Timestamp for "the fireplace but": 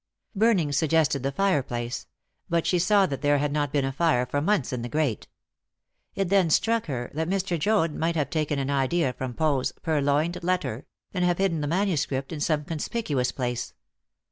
1.21-2.65